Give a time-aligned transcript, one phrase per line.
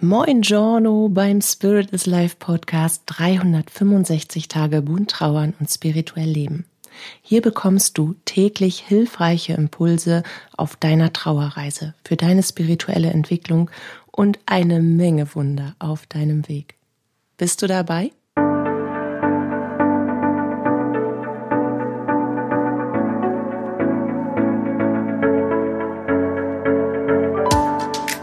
[0.00, 6.66] Moin Giorno beim Spirit is Life Podcast 365 Tage bunt trauern und spirituell leben.
[7.20, 10.22] Hier bekommst du täglich hilfreiche Impulse
[10.56, 13.72] auf deiner Trauerreise für deine spirituelle Entwicklung
[14.12, 16.76] und eine Menge Wunder auf deinem Weg.
[17.36, 18.12] Bist du dabei?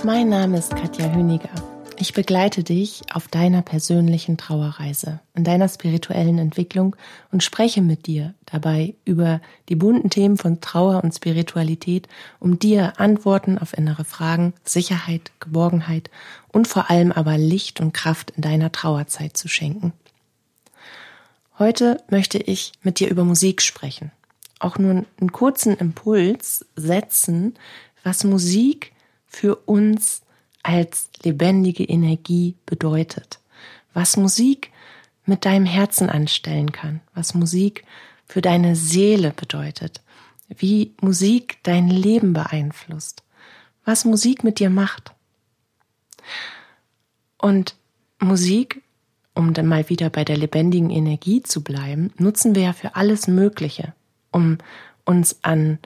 [0.05, 1.64] Mein Name ist Katja Hüniger.
[1.97, 6.95] Ich begleite dich auf deiner persönlichen Trauerreise, in deiner spirituellen Entwicklung
[7.31, 9.39] und spreche mit dir dabei über
[9.69, 16.09] die bunten Themen von Trauer und Spiritualität, um dir Antworten auf innere Fragen, Sicherheit, Geborgenheit
[16.49, 19.93] und vor allem aber Licht und Kraft in deiner Trauerzeit zu schenken.
[21.57, 24.11] Heute möchte ich mit dir über Musik sprechen.
[24.59, 27.53] Auch nur einen kurzen Impuls setzen,
[28.03, 28.91] was Musik
[29.27, 30.24] für uns
[30.65, 33.39] als lebendige Energie bedeutet,
[33.93, 34.71] was Musik
[35.25, 37.85] mit deinem Herzen anstellen kann, was Musik
[38.27, 40.01] für deine Seele bedeutet,
[40.49, 43.21] wie Musik dein Leben beeinflusst,
[43.85, 45.13] was Musik mit dir macht.
[47.37, 47.75] Und
[48.19, 48.81] Musik,
[49.35, 53.27] um dann mal wieder bei der lebendigen Energie zu bleiben, nutzen wir ja für alles
[53.27, 53.93] Mögliche,
[54.31, 54.57] um
[55.05, 55.77] uns an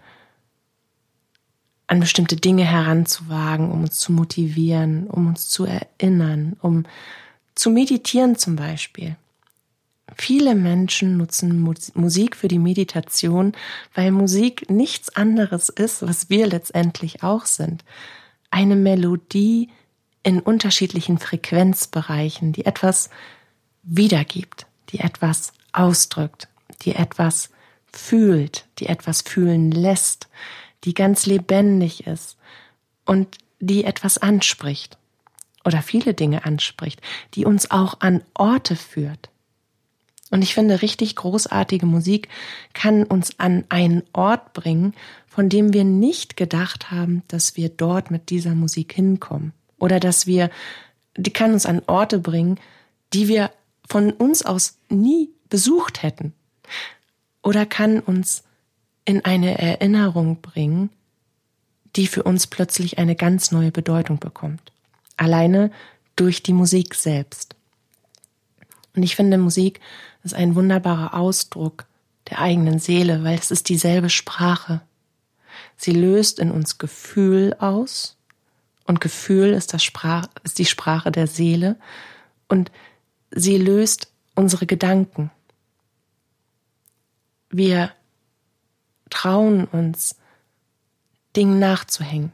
[1.90, 6.86] an bestimmte Dinge heranzuwagen, um uns zu motivieren, um uns zu erinnern, um
[7.56, 9.16] zu meditieren zum Beispiel.
[10.16, 11.60] Viele Menschen nutzen
[11.96, 13.54] Musik für die Meditation,
[13.96, 17.84] weil Musik nichts anderes ist, was wir letztendlich auch sind.
[18.52, 19.70] Eine Melodie
[20.22, 23.10] in unterschiedlichen Frequenzbereichen, die etwas
[23.82, 26.50] wiedergibt, die etwas ausdrückt,
[26.84, 27.50] die etwas
[27.92, 30.28] fühlt, die etwas fühlen lässt,
[30.84, 32.38] die ganz lebendig ist
[33.06, 34.98] und die etwas anspricht
[35.66, 37.02] oder viele Dinge anspricht,
[37.34, 39.30] die uns auch an Orte führt.
[40.32, 42.30] Und ich finde, richtig großartige Musik
[42.74, 44.94] kann uns an einen Ort bringen,
[45.28, 49.54] von dem wir nicht gedacht haben, dass wir dort mit dieser Musik hinkommen.
[49.80, 50.50] Oder dass wir,
[51.18, 52.60] die kann uns an Orte bringen,
[53.14, 53.52] die wir
[53.88, 56.34] von uns aus nie besucht hätten.
[57.42, 58.44] Oder kann uns
[59.10, 60.92] in eine Erinnerung bringen,
[61.96, 64.72] die für uns plötzlich eine ganz neue Bedeutung bekommt.
[65.18, 65.72] Alleine
[66.16, 67.56] durch die Musik selbst.
[68.96, 69.80] Und ich finde, Musik
[70.24, 71.88] ist ein wunderbarer Ausdruck
[72.30, 74.82] der eigenen Seele, weil es ist dieselbe Sprache.
[75.76, 78.16] Sie löst in uns Gefühl aus
[78.86, 81.78] und Gefühl ist, das Sprach, ist die Sprache der Seele
[82.48, 82.72] und
[83.32, 85.32] sie löst unsere Gedanken.
[87.50, 87.92] Wir
[89.10, 90.16] trauen uns,
[91.36, 92.32] Dingen nachzuhängen,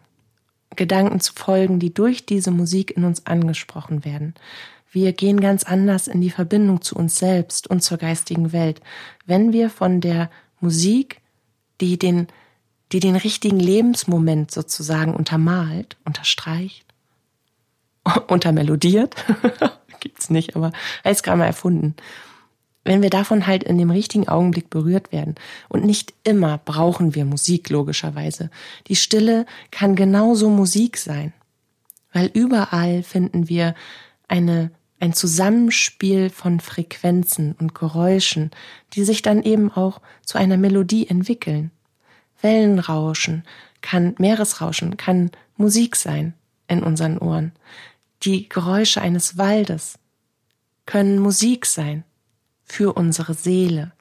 [0.76, 4.36] Gedanken zu folgen, die durch diese Musik in uns angesprochen werden.
[4.92, 8.82] Wir gehen ganz anders in die Verbindung zu uns selbst und zur geistigen Welt,
[9.26, 10.30] wenn wir von der
[10.62, 11.22] Musik,
[11.82, 12.28] die den,
[12.94, 16.86] die den richtigen Lebensmoment sozusagen untermalt, unterstreicht,
[18.28, 19.16] untermelodiert,
[20.00, 20.72] gibt's nicht, aber
[21.04, 21.96] als gerade mal erfunden,
[22.86, 25.36] wenn wir davon halt in dem richtigen Augenblick berührt werden.
[25.68, 28.52] Und nicht immer brauchen wir Musik, logischerweise.
[28.88, 31.34] Die Stille kann genauso Musik sein.
[32.14, 33.74] Weil überall finden wir
[34.28, 38.52] eine, ein Zusammenspiel von Frequenzen und Geräuschen,
[38.94, 41.72] die sich dann eben auch zu einer Melodie entwickeln.
[42.42, 43.44] Wellenrauschen
[43.82, 46.36] kann, Meeresrauschen kann Musik sein
[46.68, 47.52] in unseren Ohren.
[48.22, 49.98] Die Geräusche eines Waldes
[50.86, 52.04] können Musik sein
[52.66, 53.92] für unsere Seele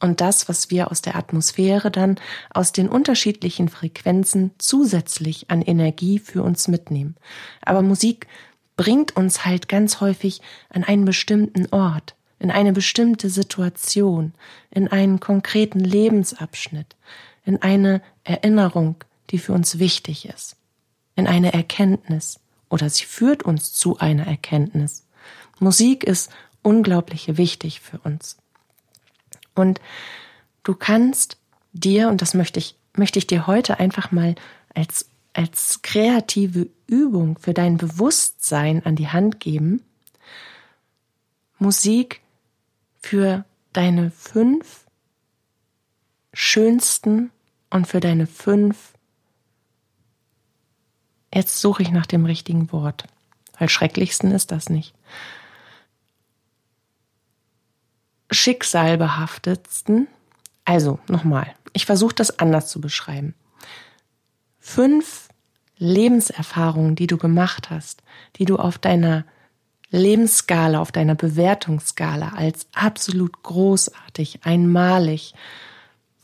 [0.00, 2.16] und das, was wir aus der Atmosphäre dann
[2.50, 7.16] aus den unterschiedlichen Frequenzen zusätzlich an Energie für uns mitnehmen.
[7.62, 8.26] Aber Musik
[8.76, 14.34] bringt uns halt ganz häufig an einen bestimmten Ort, in eine bestimmte Situation,
[14.70, 16.96] in einen konkreten Lebensabschnitt,
[17.44, 18.96] in eine Erinnerung,
[19.30, 20.56] die für uns wichtig ist,
[21.16, 25.06] in eine Erkenntnis oder sie führt uns zu einer Erkenntnis.
[25.60, 26.30] Musik ist
[26.64, 28.36] unglaublich wichtig für uns.
[29.54, 29.80] Und
[30.64, 31.36] du kannst
[31.72, 34.34] dir, und das möchte ich, möchte ich dir heute einfach mal
[34.74, 39.84] als, als kreative Übung für dein Bewusstsein an die Hand geben,
[41.58, 42.20] Musik
[43.00, 44.84] für deine fünf
[46.32, 47.30] schönsten
[47.70, 48.92] und für deine fünf,
[51.32, 53.06] jetzt suche ich nach dem richtigen Wort,
[53.58, 54.94] weil schrecklichsten ist das nicht,
[58.34, 60.08] schicksalbehaftetsten,
[60.64, 63.34] also nochmal, ich versuche das anders zu beschreiben.
[64.58, 65.28] Fünf
[65.76, 68.02] Lebenserfahrungen, die du gemacht hast,
[68.36, 69.24] die du auf deiner
[69.90, 75.34] Lebensskala, auf deiner Bewertungsskala als absolut großartig, einmalig,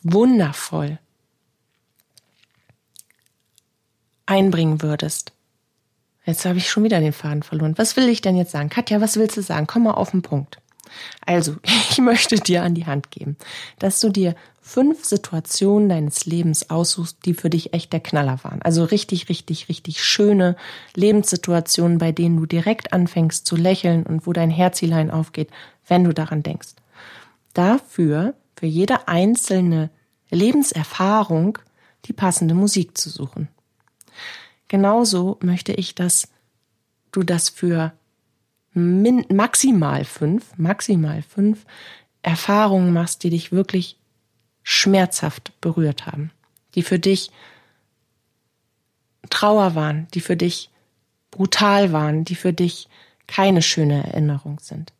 [0.03, 0.99] wundervoll
[4.27, 5.33] einbringen würdest.
[6.25, 7.77] Jetzt habe ich schon wieder den Faden verloren.
[7.77, 8.69] Was will ich denn jetzt sagen?
[8.69, 9.67] Katja, was willst du sagen?
[9.67, 10.61] Komm mal auf den Punkt.
[11.25, 11.57] Also,
[11.91, 13.37] ich möchte dir an die Hand geben,
[13.79, 18.63] dass du dir fünf Situationen deines Lebens aussuchst, die für dich echt der Knaller waren.
[18.63, 20.55] Also richtig, richtig, richtig schöne
[20.95, 25.51] Lebenssituationen, bei denen du direkt anfängst zu lächeln und wo dein Herzilein aufgeht,
[25.89, 26.69] wenn du daran denkst.
[27.53, 29.91] Dafür, für jede einzelne
[30.31, 31.59] Lebenserfahrung,
[32.05, 33.49] die passende Musik zu suchen.
[34.69, 36.29] Genauso möchte ich, dass
[37.11, 37.93] du das für
[38.73, 41.65] min maximal fünf, maximal fünf
[42.23, 43.97] Erfahrungen machst, die dich wirklich
[44.63, 46.31] schmerzhaft berührt haben,
[46.75, 47.31] die für dich
[49.29, 50.71] Trauer waren, die für dich
[51.31, 52.89] brutal waren, die für dich
[53.27, 54.93] keine schöne Erinnerung sind.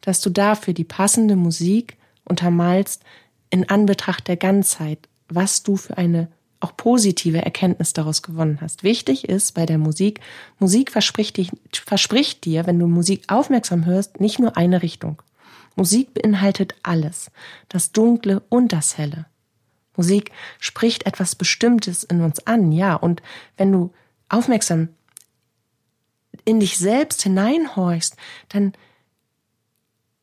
[0.00, 3.02] Dass du dafür die passende Musik untermalst
[3.50, 6.28] in Anbetracht der Ganzheit, was du für eine
[6.60, 8.82] auch positive Erkenntnis daraus gewonnen hast.
[8.82, 10.20] Wichtig ist bei der Musik,
[10.58, 15.22] Musik verspricht, dich, verspricht dir, wenn du Musik aufmerksam hörst, nicht nur eine Richtung.
[15.74, 17.30] Musik beinhaltet alles,
[17.68, 19.26] das Dunkle und das Helle.
[19.96, 23.22] Musik spricht etwas Bestimmtes in uns an, ja, und
[23.56, 23.92] wenn du
[24.28, 24.88] aufmerksam
[26.44, 28.16] in dich selbst hineinhorchst,
[28.48, 28.72] dann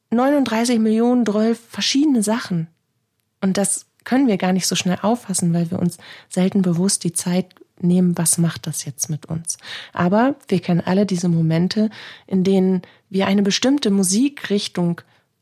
[0.10, 2.68] 39 Millionen 12 verschiedene Sachen.
[3.42, 5.98] Und das können wir gar nicht so schnell auffassen, weil wir uns
[6.30, 7.48] selten bewusst die Zeit
[7.80, 9.58] nehmen, was macht das jetzt mit uns.
[9.92, 11.90] Aber wir kennen alle diese Momente,
[12.28, 15.02] in denen wir eine bestimmte Musikrichtung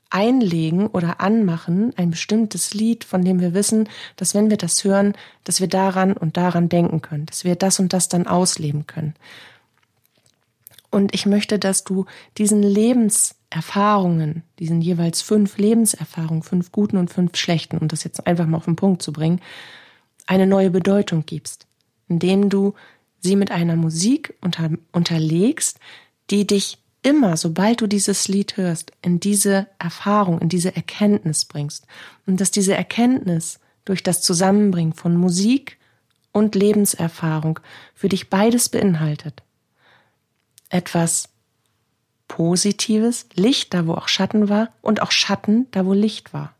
[0.10, 3.88] einlegen oder anmachen, ein bestimmtes Lied, von dem wir wissen,
[4.18, 5.14] dass wenn wir das hören,
[5.46, 9.16] dass wir daran und daran denken können, dass wir das und das dann ausleben können.
[10.92, 12.06] Und ich möchte, dass du
[12.38, 18.46] diesen Lebenserfahrungen, diesen jeweils fünf Lebenserfahrungen, fünf guten und fünf schlechten, um das jetzt einfach
[18.46, 19.40] mal auf den Punkt zu bringen,
[20.28, 21.66] eine neue Bedeutung gibst,
[22.10, 22.74] indem du
[23.22, 25.80] sie mit einer Musik unter, unterlegst,
[26.30, 31.88] die dich immer, sobald du dieses Lied hörst, in diese Erfahrung, in diese Erkenntnis bringst.
[32.28, 35.78] Und dass diese Erkenntnis durch das Zusammenbringen von Musik
[36.34, 37.60] und Lebenserfahrung
[37.96, 39.42] für dich beides beinhaltet
[40.72, 41.30] etwas
[42.28, 46.54] Positives, Licht da, wo auch Schatten war und auch Schatten da, wo Licht war.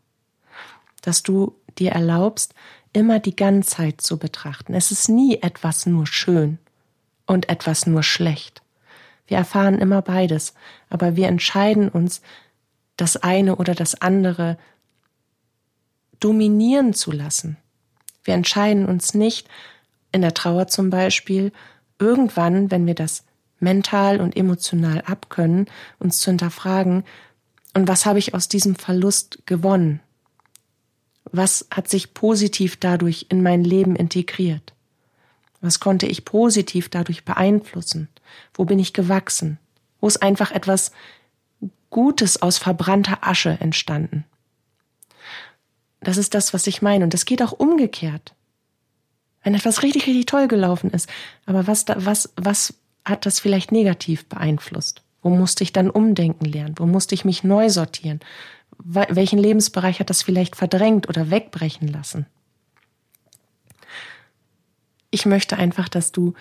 [1.00, 2.54] Dass du dir erlaubst,
[2.92, 4.74] immer die Ganzheit zu betrachten.
[4.74, 6.58] Es ist nie etwas nur schön
[7.26, 8.62] und etwas nur schlecht.
[9.26, 10.52] Wir erfahren immer beides,
[10.90, 12.20] aber wir entscheiden uns,
[12.98, 14.58] das eine oder das andere
[16.20, 17.56] dominieren zu lassen.
[18.24, 19.48] Wir entscheiden uns nicht,
[20.12, 21.52] in der Trauer zum Beispiel,
[21.98, 23.24] irgendwann, wenn wir das
[23.62, 25.66] mental und emotional abkönnen,
[25.98, 27.04] uns zu hinterfragen,
[27.74, 30.00] und was habe ich aus diesem Verlust gewonnen?
[31.24, 34.74] Was hat sich positiv dadurch in mein Leben integriert?
[35.62, 38.08] Was konnte ich positiv dadurch beeinflussen?
[38.52, 39.58] Wo bin ich gewachsen?
[40.00, 40.92] Wo ist einfach etwas
[41.88, 44.24] Gutes aus verbrannter Asche entstanden?
[46.00, 47.04] Das ist das, was ich meine.
[47.04, 48.34] Und das geht auch umgekehrt.
[49.44, 51.08] Wenn etwas richtig, richtig toll gelaufen ist,
[51.46, 55.02] aber was da, was, was hat das vielleicht negativ beeinflusst?
[55.22, 56.74] Wo musste ich dann umdenken lernen?
[56.78, 58.20] Wo musste ich mich neu sortieren?
[58.78, 62.26] Welchen Lebensbereich hat das vielleicht verdrängt oder wegbrechen lassen?
[65.10, 66.34] Ich möchte einfach, dass du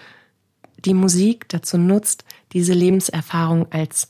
[0.85, 4.09] die Musik dazu nutzt, diese Lebenserfahrung als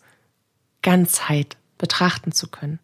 [0.81, 2.79] Ganzheit betrachten zu können.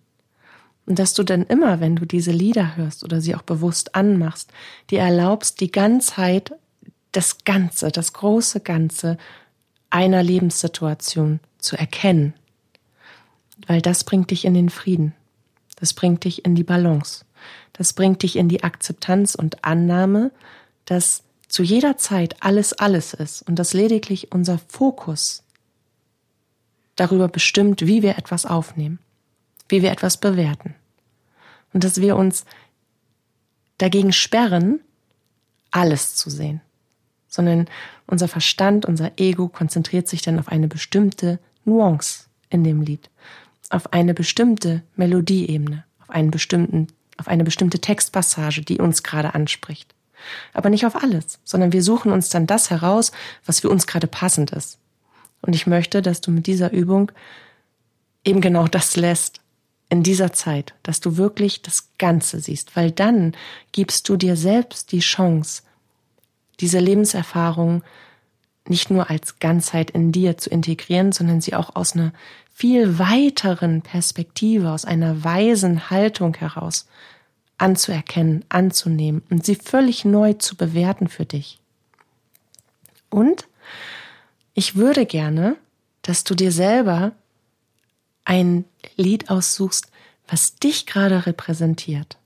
[0.85, 4.51] Und dass du dann immer, wenn du diese Lieder hörst oder sie auch bewusst anmachst,
[4.89, 6.53] dir erlaubst, die Ganzheit,
[7.11, 9.17] das Ganze, das große Ganze
[9.89, 12.33] einer Lebenssituation zu erkennen,
[13.65, 15.13] weil das bringt dich in den Frieden,
[15.77, 17.25] das bringt dich in die Balance,
[17.73, 20.31] das bringt dich in die Akzeptanz und Annahme,
[20.85, 25.43] dass zu jeder Zeit alles alles ist und dass lediglich unser Fokus
[26.95, 28.99] darüber bestimmt, wie wir etwas aufnehmen,
[29.69, 30.75] wie wir etwas bewerten.
[31.73, 32.45] Und dass wir uns
[33.77, 34.81] dagegen sperren,
[35.71, 36.61] alles zu sehen
[37.37, 37.67] sondern
[38.07, 43.11] unser Verstand, unser Ego konzentriert sich dann auf eine bestimmte Nuance in dem Lied,
[43.69, 49.93] auf eine bestimmte Melodieebene, auf einen bestimmten, auf eine bestimmte Textpassage, die uns gerade anspricht.
[50.51, 53.11] Aber nicht auf alles, sondern wir suchen uns dann das heraus,
[53.45, 54.79] was für uns gerade passend ist.
[55.41, 57.11] Und ich möchte, dass du mit dieser Übung
[58.25, 59.41] eben genau das lässt
[59.89, 63.35] in dieser Zeit, dass du wirklich das Ganze siehst, weil dann
[63.73, 65.61] gibst du dir selbst die Chance,
[66.59, 67.83] diese Lebenserfahrung
[68.67, 72.11] nicht nur als Ganzheit in dir zu integrieren, sondern sie auch aus einer
[72.53, 76.87] viel weiteren Perspektive, aus einer weisen Haltung heraus
[77.57, 81.59] anzuerkennen, anzunehmen und sie völlig neu zu bewerten für dich.
[83.09, 83.47] Und
[84.53, 85.55] ich würde gerne,
[86.01, 87.13] dass du dir selber
[88.25, 89.89] ein Lied aussuchst,
[90.27, 92.17] was dich gerade repräsentiert,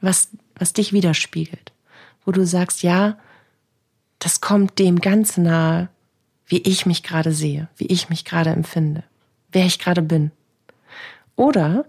[0.00, 1.71] was, was dich widerspiegelt,
[2.24, 3.18] wo du sagst, ja,
[4.18, 5.88] das kommt dem ganz nahe,
[6.46, 9.04] wie ich mich gerade sehe, wie ich mich gerade empfinde,
[9.50, 10.30] wer ich gerade bin.
[11.34, 11.84] Oder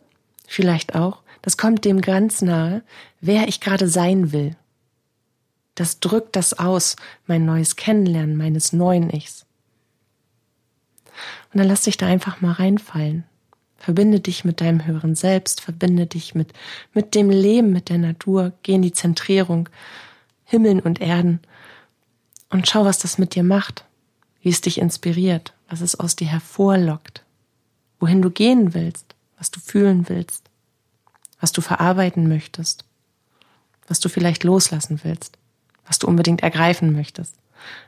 [0.47, 2.81] vielleicht auch, das kommt dem ganz nahe,
[3.21, 4.55] wer ich gerade sein will.
[5.75, 6.95] Das drückt das aus,
[7.27, 9.45] mein neues Kennenlernen meines neuen Ichs.
[11.51, 13.25] Und dann lass dich da einfach mal reinfallen.
[13.77, 16.53] Verbinde dich mit deinem höheren Selbst, verbinde dich mit,
[16.93, 19.67] mit dem Leben, mit der Natur, geh in die Zentrierung,
[20.45, 21.39] Himmeln und Erden
[22.49, 23.85] und schau, was das mit dir macht,
[24.41, 27.23] wie es dich inspiriert, was es aus dir hervorlockt,
[27.99, 30.49] wohin du gehen willst, was du fühlen willst,
[31.39, 32.85] was du verarbeiten möchtest,
[33.87, 35.37] was du vielleicht loslassen willst,
[35.87, 37.35] was du unbedingt ergreifen möchtest.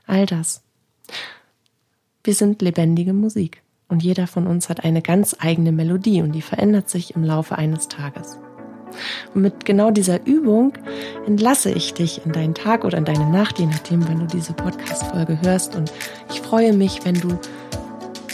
[0.08, 0.62] All das.
[2.24, 6.42] Wir sind lebendige Musik und jeder von uns hat eine ganz eigene Melodie und die
[6.42, 8.38] verändert sich im Laufe eines Tages.
[9.34, 10.74] Und mit genau dieser Übung
[11.28, 14.54] entlasse ich dich in deinen Tag oder in deine Nacht, je nachdem, wenn du diese
[14.54, 15.76] Podcast-Folge hörst.
[15.76, 15.92] Und
[16.32, 17.40] ich freue mich, wenn du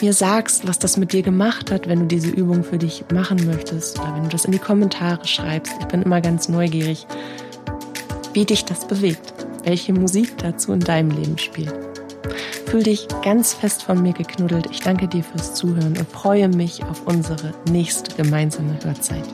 [0.01, 3.45] mir sagst, was das mit dir gemacht hat, wenn du diese Übung für dich machen
[3.45, 5.73] möchtest oder wenn du das in die Kommentare schreibst.
[5.79, 7.05] Ich bin immer ganz neugierig,
[8.33, 11.73] wie dich das bewegt, welche Musik dazu in deinem Leben spielt.
[12.65, 14.67] Fühl dich ganz fest von mir geknuddelt.
[14.71, 19.25] Ich danke dir fürs Zuhören und freue mich auf unsere nächste gemeinsame Hörzeit.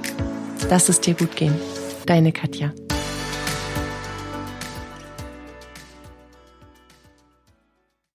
[0.69, 1.55] Lass es dir gut gehen.
[2.05, 2.73] Deine Katja.